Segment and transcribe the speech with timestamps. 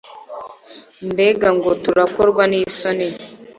[1.09, 3.07] Mbega ngo turakorwa n isoni